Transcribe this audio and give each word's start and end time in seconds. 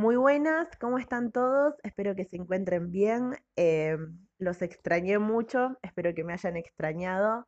Muy 0.00 0.16
buenas, 0.16 0.66
¿cómo 0.78 0.96
están 0.96 1.30
todos? 1.30 1.74
Espero 1.82 2.16
que 2.16 2.24
se 2.24 2.36
encuentren 2.36 2.90
bien. 2.90 3.36
Eh, 3.56 3.98
los 4.38 4.62
extrañé 4.62 5.18
mucho, 5.18 5.76
espero 5.82 6.14
que 6.14 6.24
me 6.24 6.32
hayan 6.32 6.56
extrañado. 6.56 7.46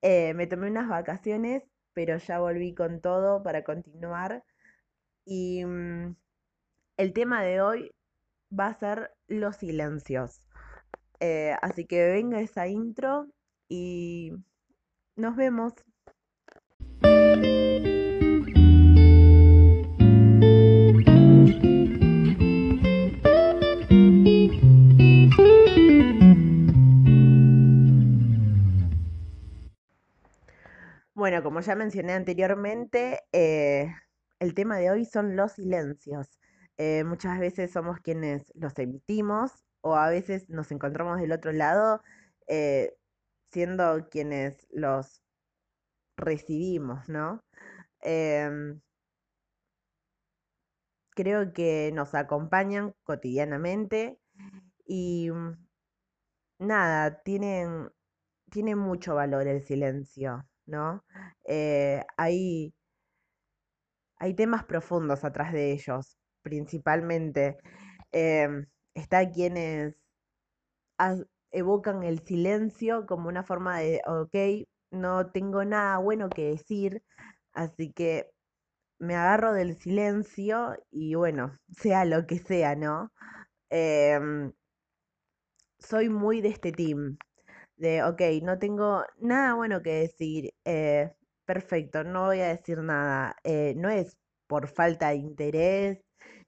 Eh, 0.00 0.32
me 0.32 0.46
tomé 0.46 0.70
unas 0.70 0.88
vacaciones, 0.88 1.64
pero 1.92 2.16
ya 2.16 2.38
volví 2.38 2.74
con 2.74 3.02
todo 3.02 3.42
para 3.42 3.62
continuar. 3.62 4.42
Y 5.26 5.66
mm, 5.66 6.16
el 6.96 7.12
tema 7.12 7.42
de 7.42 7.60
hoy 7.60 7.92
va 8.58 8.68
a 8.68 8.78
ser 8.78 9.12
los 9.28 9.56
silencios. 9.56 10.40
Eh, 11.20 11.56
así 11.60 11.84
que 11.84 12.08
venga 12.08 12.40
esa 12.40 12.68
intro 12.68 13.28
y 13.68 14.32
nos 15.14 15.36
vemos. 15.36 15.74
Como 31.56 31.64
ya 31.64 31.74
mencioné 31.74 32.12
anteriormente, 32.12 33.22
eh, 33.32 33.90
el 34.40 34.52
tema 34.52 34.76
de 34.76 34.90
hoy 34.90 35.06
son 35.06 35.36
los 35.36 35.52
silencios. 35.52 36.38
Eh, 36.76 37.02
muchas 37.02 37.38
veces 37.38 37.72
somos 37.72 37.98
quienes 38.00 38.52
los 38.54 38.78
emitimos 38.78 39.64
o 39.80 39.96
a 39.96 40.10
veces 40.10 40.50
nos 40.50 40.70
encontramos 40.70 41.18
del 41.18 41.32
otro 41.32 41.52
lado 41.52 42.02
eh, 42.46 42.94
siendo 43.52 44.06
quienes 44.10 44.66
los 44.70 45.22
recibimos, 46.18 47.08
¿no? 47.08 47.42
Em, 48.02 48.82
creo 51.14 51.54
que 51.54 51.90
nos 51.94 52.14
acompañan 52.14 52.94
cotidianamente 53.04 54.18
y 54.84 55.30
mm, 55.30 55.56
nada, 56.58 57.22
tienen, 57.22 57.90
tiene 58.50 58.76
mucho 58.76 59.14
valor 59.14 59.46
el 59.48 59.62
silencio, 59.62 60.46
¿no? 60.66 61.04
Eh, 61.44 62.04
hay, 62.16 62.74
hay 64.18 64.34
temas 64.34 64.64
profundos 64.64 65.24
atrás 65.24 65.52
de 65.52 65.72
ellos, 65.72 66.18
principalmente. 66.42 67.58
Em, 68.12 68.66
está 68.94 69.30
quienes 69.30 69.94
evocan 71.50 72.02
el 72.02 72.20
silencio 72.20 73.06
como 73.06 73.28
una 73.28 73.42
forma 73.42 73.78
de, 73.78 74.00
ok, 74.06 74.66
no 74.90 75.30
tengo 75.30 75.64
nada 75.64 75.98
bueno 75.98 76.28
que 76.28 76.50
decir, 76.50 77.02
así 77.52 77.92
que 77.92 78.30
me 78.98 79.14
agarro 79.16 79.52
del 79.52 79.78
silencio 79.80 80.76
y 80.90 81.14
bueno, 81.14 81.58
sea 81.76 82.04
lo 82.04 82.26
que 82.26 82.38
sea, 82.38 82.76
¿no? 82.76 83.12
Em, 83.70 84.52
soy 85.78 86.08
muy 86.08 86.40
de 86.40 86.48
este 86.48 86.72
team, 86.72 87.18
de, 87.76 88.02
ok, 88.04 88.20
no 88.42 88.58
tengo 88.58 89.04
nada 89.18 89.54
bueno 89.54 89.82
que 89.82 89.92
decir, 89.94 90.52
eh, 90.64 91.12
perfecto, 91.44 92.04
no 92.04 92.26
voy 92.26 92.40
a 92.40 92.48
decir 92.48 92.78
nada, 92.78 93.36
eh, 93.44 93.74
no 93.76 93.90
es 93.90 94.16
por 94.46 94.68
falta 94.68 95.10
de 95.10 95.16
interés 95.16 96.00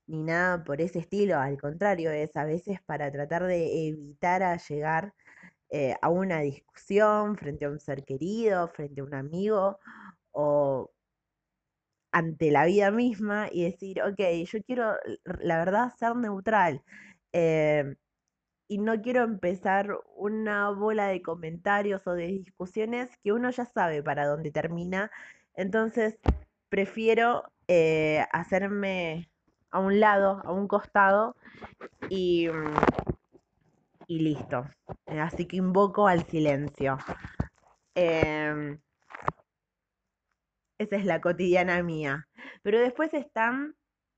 ni 0.06 0.22
nada 0.22 0.64
por 0.64 0.80
ese 0.80 1.00
estilo, 1.00 1.38
al 1.38 1.58
contrario, 1.60 2.10
es 2.12 2.34
a 2.36 2.44
veces 2.44 2.78
para 2.86 3.12
tratar 3.12 3.44
de 3.46 3.88
evitar 3.88 4.58
llegar 4.68 5.12
eh, 5.70 5.96
a 6.02 6.08
una 6.10 6.40
discusión 6.40 7.36
frente 7.36 7.64
a 7.66 7.70
un 7.70 7.80
ser 7.80 8.04
querido, 8.04 8.68
frente 8.68 9.00
a 9.02 9.04
un 9.04 9.14
amigo 9.14 9.78
o 10.32 10.90
ante 12.12 12.50
la 12.50 12.64
vida 12.66 12.90
misma 12.90 13.48
y 13.52 13.64
decir, 13.64 14.02
ok, 14.02 14.18
yo 14.46 14.62
quiero, 14.66 14.94
la 15.40 15.58
verdad, 15.58 15.92
ser 15.98 16.16
neutral. 16.16 16.82
Y 18.68 18.78
no 18.78 19.00
quiero 19.00 19.24
empezar 19.24 19.98
una 20.14 20.70
bola 20.70 21.08
de 21.08 21.22
comentarios 21.22 22.06
o 22.06 22.12
de 22.12 22.26
discusiones 22.26 23.08
que 23.24 23.32
uno 23.32 23.50
ya 23.50 23.64
sabe 23.64 24.02
para 24.02 24.26
dónde 24.26 24.50
termina. 24.50 25.10
Entonces, 25.54 26.18
prefiero 26.68 27.44
eh, 27.66 28.24
hacerme 28.30 29.30
a 29.70 29.80
un 29.80 30.00
lado, 30.00 30.42
a 30.44 30.52
un 30.52 30.68
costado 30.68 31.34
y, 32.10 32.48
y 34.06 34.18
listo. 34.20 34.66
Así 35.06 35.46
que 35.46 35.56
invoco 35.56 36.06
al 36.06 36.24
silencio. 36.26 36.98
Em, 37.94 38.78
esa 40.78 40.96
es 40.96 41.04
la 41.06 41.20
cotidiana 41.20 41.82
mía. 41.82 42.28
Pero 42.62 42.78
después 42.78 43.12
están 43.14 43.74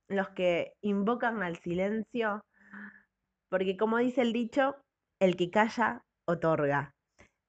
los 0.09 0.29
que 0.31 0.75
invocan 0.81 1.43
al 1.43 1.57
silencio, 1.57 2.45
porque 3.51 3.77
como 3.77 3.99
dice 3.99 4.23
el 4.23 4.33
dicho, 4.33 4.77
el 5.21 5.37
que 5.37 5.51
calla, 5.51 6.03
otorga. 6.27 6.95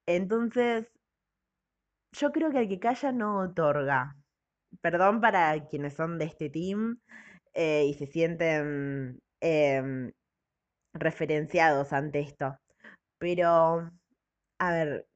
Entonces, 0.08 0.92
yo 2.12 2.32
creo 2.32 2.52
que 2.52 2.60
el 2.60 2.68
que 2.68 2.80
calla 2.80 3.12
no 3.12 3.40
otorga. 3.40 4.16
Perdón 4.82 5.22
para 5.22 5.68
quienes 5.68 5.94
son 5.94 6.18
de 6.18 6.26
este 6.26 6.50
team 6.50 7.00
eh, 7.54 7.86
y 7.86 7.94
se 7.94 8.08
sienten 8.08 9.20
em, 9.42 10.12
referenciados 10.94 11.94
ante 11.94 12.20
esto. 12.22 12.58
Pero, 13.20 13.92
a 14.60 14.72
ver, 14.72 15.08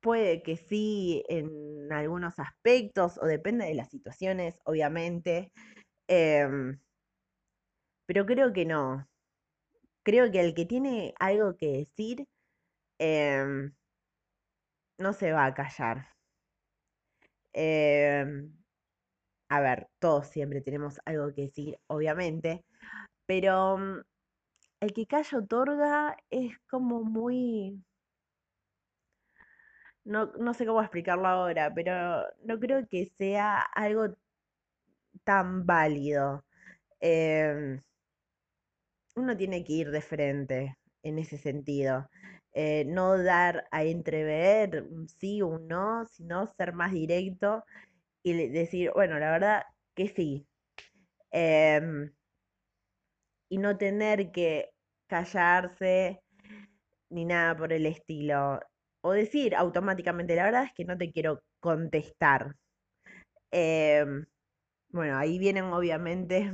puede 0.00 0.42
que 0.42 0.56
sí 0.56 1.24
en 1.28 1.92
algunos 1.92 2.38
aspectos, 2.38 3.18
o 3.18 3.26
depende 3.26 3.66
de 3.66 3.74
las 3.74 3.90
situaciones, 3.90 4.60
obviamente. 4.64 5.52
Em, 6.08 6.78
pero 8.08 8.24
creo 8.26 8.54
que 8.54 8.64
no. 8.64 9.06
Creo 10.02 10.30
que 10.32 10.40
el 10.40 10.54
que 10.54 10.66
tiene 10.66 11.14
algo 11.20 11.56
que 11.56 11.68
decir 11.68 12.26
em, 12.98 13.74
no 14.98 15.12
se 15.12 15.32
va 15.32 15.46
a 15.46 15.54
callar. 15.54 16.08
Em, 17.52 18.52
a 19.50 19.60
ver, 19.60 19.88
todos 20.00 20.28
siempre 20.28 20.60
tenemos 20.62 21.00
algo 21.06 21.34
que 21.34 21.42
decir, 21.42 21.78
obviamente, 21.88 22.64
pero 23.26 23.78
mm, 23.78 24.02
el 24.80 24.92
que 24.94 25.06
calla 25.06 25.38
otorga 25.38 26.16
es 26.30 26.58
como 26.70 27.02
muy... 27.04 27.82
No, 30.04 30.32
no 30.38 30.54
sé 30.54 30.66
cómo 30.66 30.80
explicarlo 30.82 31.26
ahora, 31.28 31.72
pero 31.74 32.24
no 32.44 32.58
creo 32.58 32.88
que 32.88 33.06
sea 33.18 33.60
algo 33.60 34.16
tan 35.24 35.66
válido. 35.66 36.44
Em, 37.00 37.82
uno 39.18 39.36
tiene 39.36 39.64
que 39.64 39.72
ir 39.72 39.90
de 39.90 40.00
frente 40.00 40.78
en 41.02 41.18
ese 41.18 41.38
sentido. 41.38 42.08
Eh, 42.52 42.84
no 42.86 43.18
dar 43.22 43.66
a 43.70 43.84
entrever 43.84 44.82
un 44.82 45.08
sí 45.08 45.42
o 45.42 45.48
un 45.48 45.68
no, 45.68 46.06
sino 46.06 46.46
ser 46.46 46.72
más 46.72 46.92
directo 46.92 47.64
y 48.22 48.32
decir, 48.48 48.90
bueno, 48.94 49.18
la 49.18 49.30
verdad 49.30 49.62
que 49.94 50.08
sí. 50.08 50.46
Em, 51.30 52.12
y 53.50 53.58
no 53.58 53.76
tener 53.76 54.30
que 54.32 54.70
callarse 55.08 56.20
ni 57.10 57.24
nada 57.24 57.56
por 57.56 57.72
el 57.72 57.86
estilo. 57.86 58.60
O 59.02 59.12
decir 59.12 59.54
automáticamente, 59.54 60.36
la 60.36 60.44
verdad 60.44 60.64
es 60.64 60.72
que 60.74 60.84
no 60.84 60.98
te 60.98 61.12
quiero 61.12 61.42
contestar. 61.60 62.56
Em, 63.50 64.26
bueno, 64.90 65.16
ahí 65.18 65.38
vienen 65.38 65.64
obviamente 65.64 66.52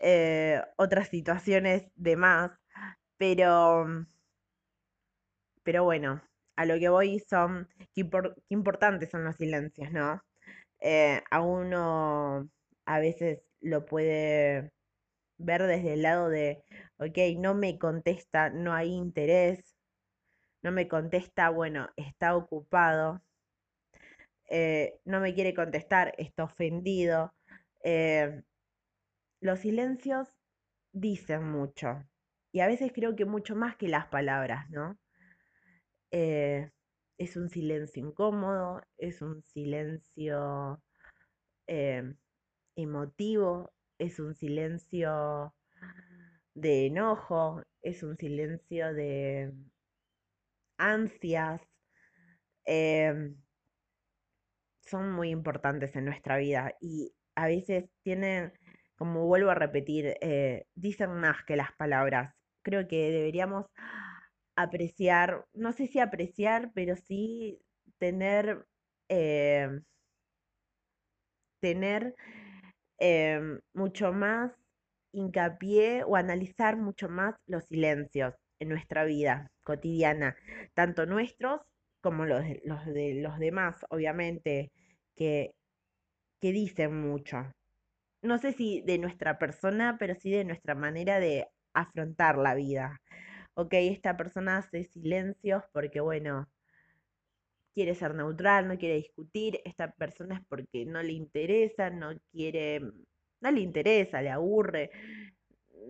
eh, 0.00 0.62
otras 0.76 1.08
situaciones 1.08 1.90
de 1.96 2.16
más, 2.16 2.52
pero, 3.18 3.86
pero 5.62 5.84
bueno, 5.84 6.22
a 6.56 6.64
lo 6.66 6.78
que 6.78 6.88
voy 6.88 7.20
son, 7.20 7.68
qué, 7.94 8.08
importantes 8.48 9.10
son 9.10 9.24
los 9.24 9.36
silencios, 9.36 9.92
¿no? 9.92 10.22
Eh, 10.80 11.22
a 11.30 11.40
uno 11.42 12.48
a 12.86 13.00
veces 13.00 13.42
lo 13.60 13.84
puede 13.86 14.72
ver 15.38 15.64
desde 15.64 15.94
el 15.94 16.02
lado 16.02 16.28
de, 16.30 16.64
ok, 16.98 17.18
no 17.38 17.54
me 17.54 17.78
contesta, 17.78 18.50
no 18.50 18.74
hay 18.74 18.90
interés, 18.92 19.76
no 20.62 20.72
me 20.72 20.88
contesta, 20.88 21.50
bueno, 21.50 21.88
está 21.96 22.36
ocupado, 22.36 23.22
eh, 24.48 24.98
no 25.04 25.20
me 25.20 25.34
quiere 25.34 25.54
contestar, 25.54 26.14
está 26.18 26.44
ofendido. 26.44 27.34
Los 29.40 29.60
silencios 29.60 30.28
dicen 30.92 31.44
mucho 31.50 32.04
y 32.52 32.60
a 32.60 32.66
veces 32.66 32.92
creo 32.94 33.14
que 33.16 33.24
mucho 33.24 33.54
más 33.56 33.76
que 33.76 33.88
las 33.88 34.06
palabras, 34.06 34.68
¿no? 34.70 34.98
Eh, 36.10 36.70
es 37.18 37.36
un 37.36 37.50
silencio 37.50 38.04
incómodo, 38.06 38.82
es 38.96 39.22
un 39.22 39.42
silencio 39.42 40.82
emotivo, 42.76 43.72
es 43.98 44.20
un 44.20 44.34
silencio 44.34 45.54
de 46.54 46.86
enojo, 46.86 47.62
es 47.82 48.02
un 48.02 48.16
silencio 48.16 48.94
de 48.94 49.52
ansias. 50.78 51.60
Em, 52.64 53.36
son 54.80 55.12
muy 55.12 55.30
importantes 55.30 55.94
en 55.96 56.06
nuestra 56.06 56.38
vida 56.38 56.74
y 56.80 57.12
a 57.34 57.46
veces 57.46 57.90
tienen, 58.02 58.52
como 58.98 59.26
vuelvo 59.26 59.50
a 59.50 59.54
repetir, 59.54 60.16
eh, 60.20 60.66
dicen 60.74 61.12
más 61.12 61.44
que 61.44 61.56
las 61.56 61.72
palabras. 61.76 62.34
Creo 62.62 62.88
que 62.88 63.10
deberíamos 63.12 63.66
apreciar, 64.56 65.46
no 65.54 65.72
sé 65.72 65.86
si 65.86 66.00
apreciar, 66.00 66.72
pero 66.74 66.96
sí 66.96 67.60
tener, 67.98 68.66
eh, 69.08 69.68
tener 71.60 72.14
em, 72.98 73.60
mucho 73.74 74.12
más 74.12 74.52
hincapié 75.12 76.04
o 76.04 76.16
analizar 76.16 76.76
mucho 76.76 77.08
más 77.08 77.34
los 77.46 77.64
silencios 77.66 78.34
en 78.60 78.68
nuestra 78.68 79.04
vida 79.04 79.50
cotidiana, 79.64 80.36
tanto 80.74 81.06
nuestros 81.06 81.60
como 82.02 82.24
los 82.26 82.42
de 82.42 82.60
los, 82.64 82.84
de 82.86 83.14
los 83.22 83.38
demás, 83.38 83.76
obviamente, 83.90 84.72
que, 85.16 85.52
que 86.40 86.52
dicen 86.52 87.00
mucho. 87.00 87.52
No 88.22 88.38
sé 88.38 88.52
si 88.52 88.82
de 88.82 88.98
nuestra 88.98 89.38
persona, 89.38 89.96
pero 89.98 90.14
sí 90.14 90.30
de 90.30 90.44
nuestra 90.44 90.74
manera 90.74 91.20
de 91.20 91.48
afrontar 91.72 92.36
la 92.38 92.54
vida. 92.54 93.00
Ok, 93.54 93.74
esta 93.74 94.16
persona 94.16 94.58
hace 94.58 94.84
silencios 94.84 95.64
porque, 95.72 96.00
bueno, 96.00 96.48
quiere 97.74 97.94
ser 97.94 98.14
neutral, 98.14 98.66
no 98.68 98.76
quiere 98.76 98.96
discutir, 98.96 99.60
esta 99.64 99.92
persona 99.92 100.36
es 100.36 100.40
porque 100.48 100.84
no 100.84 101.02
le 101.02 101.12
interesa, 101.12 101.90
no 101.90 102.10
quiere, 102.32 102.80
no 102.80 103.50
le 103.52 103.60
interesa, 103.60 104.20
le 104.20 104.30
aburre, 104.30 104.90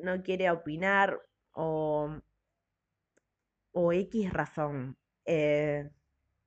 no 0.02 0.22
quiere 0.22 0.50
opinar 0.50 1.18
o, 1.52 2.20
o 3.72 3.92
X 3.92 4.32
razón. 4.32 4.96
Eh, 5.24 5.88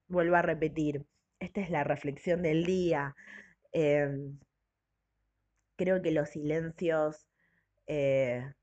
vuelvo 0.08 0.36
a 0.36 0.42
repetir, 0.42 1.06
esta 1.40 1.62
es 1.62 1.70
la 1.72 1.84
reflexión 1.84 2.44
del 2.44 2.66
día. 2.66 3.16
Em, 3.72 4.40
creo 5.82 6.00
que 6.00 6.12
los 6.12 6.30
silencios 6.30 7.28
eh, 7.88 8.54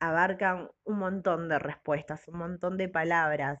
abarcan 0.00 0.68
un 0.82 0.98
montón 0.98 1.48
de 1.48 1.60
respuestas, 1.60 2.26
un 2.26 2.38
montón 2.38 2.76
de 2.76 2.88
palabras, 2.88 3.60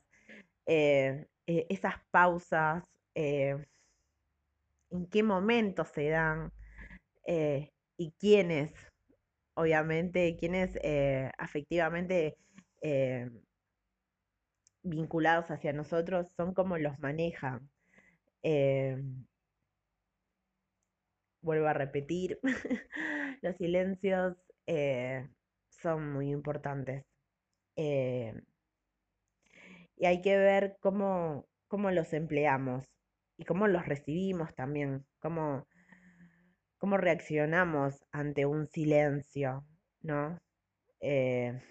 eh, 0.66 1.26
eh, 1.46 1.66
esas 1.68 1.94
pausas, 2.10 2.82
en 3.14 3.66
qué 5.10 5.22
momento 5.22 5.84
se 5.84 6.08
dan 6.08 6.50
y 7.96 8.12
quiénes, 8.18 8.74
obviamente, 9.54 10.36
quiénes 10.36 10.76
afectivamente 11.38 12.36
vinculados 14.82 15.50
hacia 15.52 15.72
nosotros 15.72 16.26
son 16.36 16.52
como 16.52 16.78
los 16.78 16.98
manejan. 16.98 17.70
Vuelvo 21.46 21.68
a 21.68 21.72
repetir, 21.72 22.40
los 23.40 23.56
silencios 23.56 24.36
son 25.70 26.12
muy 26.12 26.30
importantes. 26.30 27.04
Eh, 27.76 28.34
y 29.96 30.06
hay 30.06 30.20
que 30.22 30.36
ver 30.36 30.76
cómo, 30.80 31.46
cómo, 31.68 31.90
los 31.92 32.12
empleamos 32.12 32.84
y 33.38 33.44
cómo 33.44 33.68
los 33.68 33.86
recibimos 33.86 34.54
también, 34.56 35.06
cómo, 35.20 35.68
cómo 36.78 36.96
reaccionamos 36.96 38.04
ante 38.10 38.44
un 38.44 38.66
silencio, 38.66 39.64
¿no? 40.02 40.38
Eh, 41.00 41.62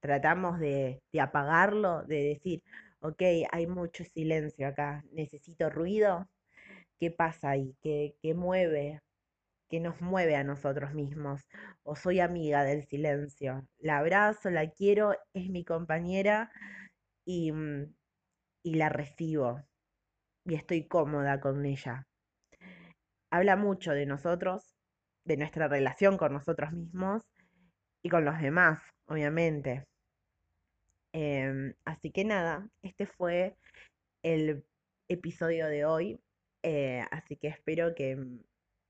tratamos 0.00 0.58
de, 0.58 1.00
de, 1.12 1.20
apagarlo, 1.20 2.02
de 2.02 2.24
decir, 2.24 2.62
ok, 3.00 3.22
hay 3.52 3.66
mucho 3.68 4.02
silencio 4.04 4.66
acá, 4.66 5.04
necesito 5.12 5.70
ruido. 5.70 6.28
¿Qué 6.98 7.10
pasa 7.10 7.50
ahí? 7.50 7.76
¿Qué, 7.82 8.16
qué 8.20 8.34
mueve? 8.34 9.00
Que 9.72 9.80
nos 9.80 10.02
mueve 10.02 10.36
a 10.36 10.44
nosotros 10.44 10.92
mismos. 10.92 11.48
O 11.82 11.96
soy 11.96 12.20
amiga 12.20 12.62
del 12.62 12.84
silencio. 12.84 13.66
La 13.78 13.98
abrazo, 13.98 14.50
la 14.50 14.68
quiero, 14.70 15.14
es 15.32 15.48
mi 15.48 15.64
compañera 15.64 16.52
y, 17.24 17.52
mm, 17.52 17.94
y 18.64 18.74
la 18.74 18.90
recibo. 18.90 19.62
Y 20.44 20.56
estoy 20.56 20.86
cómoda 20.86 21.40
con 21.40 21.64
ella. 21.64 22.06
Habla 23.30 23.56
mucho 23.56 23.92
de 23.92 24.04
nosotros, 24.04 24.76
de 25.24 25.38
nuestra 25.38 25.68
relación 25.68 26.18
con 26.18 26.34
nosotros 26.34 26.72
mismos 26.72 27.22
y 28.04 28.10
con 28.10 28.26
los 28.26 28.38
demás, 28.42 28.82
obviamente. 29.06 29.86
Em, 31.14 31.72
así 31.86 32.10
que 32.10 32.26
nada, 32.26 32.68
este 32.82 33.06
fue 33.06 33.56
el 34.22 34.66
episodio 35.08 35.66
de 35.68 35.86
hoy. 35.86 36.20
Eh, 36.62 37.02
así 37.10 37.36
que 37.36 37.48
espero 37.48 37.94
que 37.94 38.16
mm, 38.16 38.40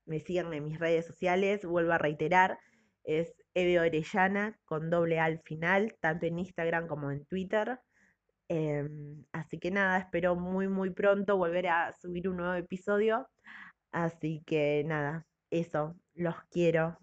me 0.05 0.19
sigan 0.19 0.53
en 0.53 0.65
mis 0.65 0.79
redes 0.79 1.05
sociales, 1.05 1.65
vuelvo 1.65 1.93
a 1.93 1.97
reiterar, 1.97 2.59
es 3.03 3.33
Eve 3.53 3.79
Orellana 3.79 4.57
con 4.65 4.89
doble 4.89 5.19
A 5.19 5.25
al 5.25 5.39
final, 5.41 5.95
tanto 5.99 6.25
en 6.25 6.39
Instagram 6.39 6.87
como 6.87 7.11
en 7.11 7.25
Twitter. 7.25 7.79
Em, 8.49 9.25
así 9.31 9.59
que 9.59 9.71
nada, 9.71 9.97
espero 9.97 10.35
muy 10.35 10.67
muy 10.67 10.91
pronto 10.91 11.37
volver 11.37 11.67
a 11.67 11.93
subir 11.93 12.29
un 12.29 12.37
nuevo 12.37 12.53
episodio. 12.55 13.27
Así 13.91 14.43
que 14.45 14.83
nada, 14.85 15.25
eso, 15.51 15.95
los 16.13 16.35
quiero. 16.51 16.97